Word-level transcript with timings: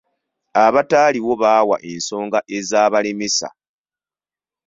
Abataaliwo 0.65 1.33
baawa 1.41 1.77
ensonga 1.91 2.39
ezabalemesa. 2.57 3.49